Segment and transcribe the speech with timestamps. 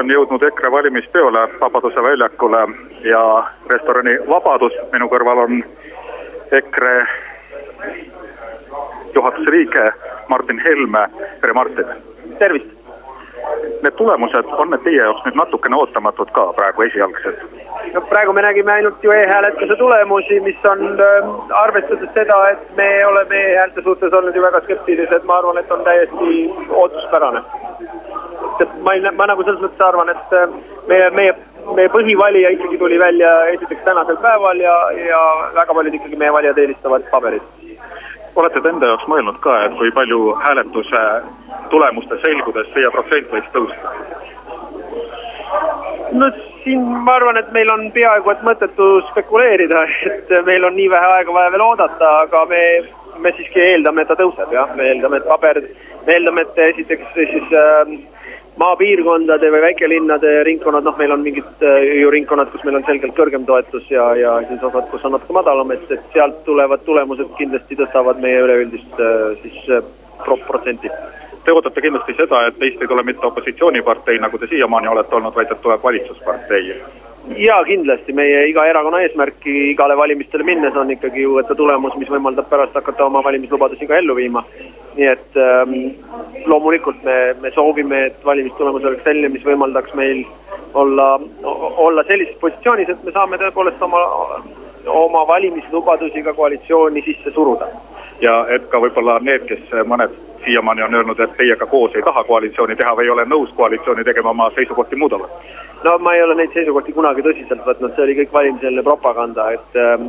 [0.00, 2.60] olen jõudnud EKRE valimispeole Vabaduse väljakule
[3.04, 3.20] ja
[3.68, 5.58] restorani Vabadus, minu kõrval on
[6.56, 6.94] EKRE
[9.14, 9.84] juhatuse liige
[10.32, 11.02] Martin Helme,
[11.42, 11.90] tere Martin!
[12.38, 12.70] tervist!
[13.82, 17.44] Need tulemused, on need teie jaoks nüüd natukene ootamatud ka praegu esialgsed?
[17.92, 21.28] no praegu me nägime ainult ju e-hääletuse tulemusi, mis on äh,
[21.60, 25.84] arvestades seda, et me oleme e-häälte suhtes olnud ju väga skeptilised, ma arvan, et on
[25.84, 27.44] täiesti ootuspärane.
[28.64, 30.58] Et ma ei, ma nagu selles mõttes arvan, et äh,
[30.88, 31.36] meie, meie,
[31.76, 34.76] meie põhivalija ikkagi tuli välja esiteks tänasel päeval ja,
[35.06, 35.22] ja
[35.56, 37.60] väga paljud ikkagi meie valijad eelistavad paberit
[38.36, 41.02] olete te enda jaoks mõelnud ka, et kui palju hääletuse
[41.72, 43.94] tulemuste selgudes teie protsent võiks tõusta?
[46.20, 46.28] no
[46.62, 49.84] siin ma arvan, et meil on peaaegu et mõttetu spekuleerida,
[50.14, 52.62] et meil on nii vähe aega vaja veel oodata, aga me,
[53.24, 55.62] me siiski eeldame, et ta tõuseb jah, me eeldame, et paber,
[56.06, 57.94] me eeldame, et esiteks siis äh,
[58.60, 63.16] maapiirkondade või väikelinnade ringkonnad, noh, meil on mingid äh, ju ringkonnad, kus meil on selgelt
[63.16, 67.32] kõrgem toetus ja, ja siis osad, kus on natuke madalam, et, et sealt tulevad tulemused
[67.38, 69.84] kindlasti tõstavad meie üleüldist äh, siis äh,
[70.24, 70.92] pro protsenti.
[71.44, 75.36] Te ootate kindlasti seda, et teist ei tule mitte opositsioonipartei, nagu te siiamaani olete olnud,
[75.36, 76.74] vaid et tuleb valitsuspartei
[77.28, 82.10] jaa, kindlasti, meie iga erakonna eesmärk igale valimistele minnes on ikkagi ju võtta tulemus, mis
[82.10, 84.44] võimaldab pärast hakata oma valimislubadusi ka ellu viima.
[84.96, 85.74] nii et ähm,
[86.50, 90.24] loomulikult me, me soovime, et valimistulemus oleks selline, mis võimaldaks meil
[90.74, 91.20] olla,
[91.84, 94.02] olla sellises positsioonis, et me saame tõepoolest oma,
[94.86, 97.68] oma valimislubadusi ka koalitsiooni sisse suruda.
[98.20, 102.24] ja et ka võib-olla need, kes mõned siiamaani on öelnud, et teiega koos ei taha
[102.24, 105.30] koalitsiooni teha või ei ole nõus koalitsiooni tegema, oma seisukohti muudavad
[105.84, 109.78] no ma ei ole neid seisukohti kunagi tõsiselt võtnud, see oli kõik valimiseelne propaganda, et
[109.80, 110.08] ähm,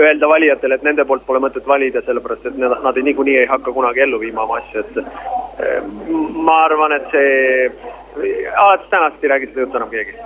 [0.00, 3.50] öelda valijatele, et nende poolt pole mõtet valida, sellepärast et nad, nad ei, niikuinii ei
[3.50, 5.92] hakka kunagi ellu viima oma asju, et äh,
[6.48, 7.68] ma arvan, et see,
[8.54, 10.16] alates tänast ei räägi seda juttu enam keegi.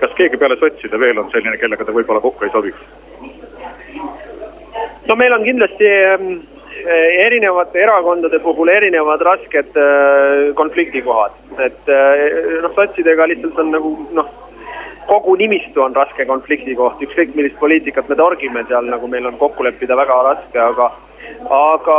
[0.00, 2.80] kas keegi peale sotside veel on selline, kellega te võib-olla kokku ei sobiks?
[5.08, 6.32] no meil on kindlasti ähm,
[6.84, 14.28] erinevate erakondade puhul erinevad rasked äh, konfliktikohad, et äh, noh, sotsidega lihtsalt on nagu noh,
[15.08, 19.64] kogu nimistu on raske konfliktikoht, ükskõik millist poliitikat me torgime seal, nagu meil on kokku
[19.64, 20.92] leppida väga raske, aga
[21.50, 21.98] aga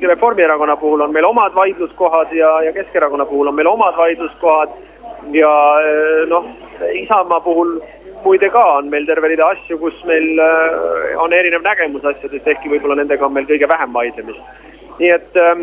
[0.00, 4.70] Reformierakonna puhul on meil omad vaidluskohad ja, ja Keskerakonna puhul on meil omad vaidluskohad.
[5.36, 5.50] Ja
[6.30, 6.46] noh,
[6.96, 7.74] Isamaa puhul
[8.24, 12.72] muide ka on meil terve rida asju, kus meil äh, on erinev nägemus asjadest, ehkki
[12.72, 14.40] võib-olla nendega on meil kõige vähem vaidlemist.
[15.00, 15.62] nii et ähm,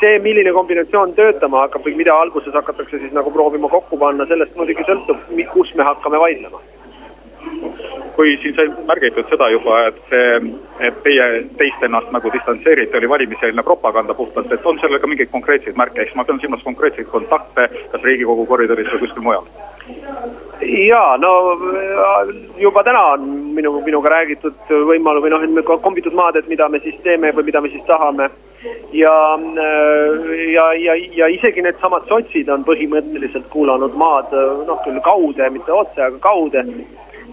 [0.00, 4.54] see, milline kombinatsioon töötama hakkab või mida alguses hakatakse siis nagu proovima kokku panna, sellest
[4.56, 5.24] muidugi sõltub,
[5.54, 6.62] kus me hakkame vaidlema
[8.20, 10.52] kui siin sai märgitud seda juba, et see,
[10.88, 11.26] et teie
[11.60, 16.02] teist ennast nagu distantseerite, oli valimiseelne propaganda puhtalt, et on sellel ka mingeid konkreetseid märke,
[16.04, 19.48] eks ma pean silmas konkreetseid kontakte, kas Riigikogu koridoris või kuskil mujal?
[20.88, 21.30] Jaa, no
[22.58, 23.26] juba täna on
[23.56, 27.60] minu, minuga räägitud võimalus või noh, kombitud maad, et mida me siis teeme või mida
[27.60, 28.30] me siis tahame.
[28.92, 29.14] ja,
[30.52, 34.34] ja, ja, ja isegi needsamad sotsid on põhimõtteliselt kuulanud maad,
[34.66, 36.64] noh küll kaude, mitte otse, aga kaude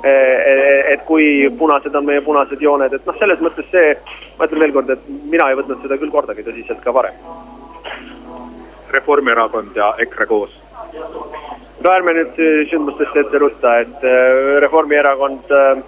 [0.04, 3.96] et kui punased on meie punased jooned, et noh, selles mõttes see,
[4.38, 7.18] ma ütlen veel kord, et mina ei võtnud seda küll kordagi tõsiselt ka varem.
[8.94, 10.54] Reformierakond ja EKRE koos
[11.84, 12.40] no ärme nüüd
[12.72, 15.84] sündmustest ette rutta, et äh, Reformierakond äh,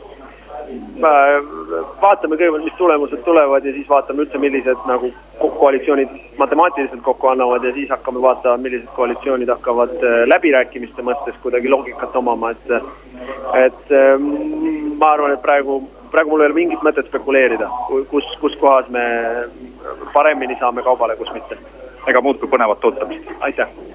[2.01, 5.09] vaatame kõigepealt, mis tulemused tulevad ja siis vaatame üldse, millised nagu
[5.57, 11.71] koalitsioonid matemaatiliselt kokku annavad ja siis hakkame vaatama, millised koalitsioonid hakkavad äh, läbirääkimiste mõttes kuidagi
[11.73, 12.75] loogikat omama, et
[13.57, 13.91] et
[14.99, 17.69] ma arvan, et praegu, praegu mul ei ole mingit mõtet spekuleerida,
[18.11, 19.03] kus, kus kohas me
[20.13, 21.57] paremini saame kaubale, kus mitte.
[22.07, 23.33] ega muud kui põnevat ootamist.
[23.39, 23.88] aitäh!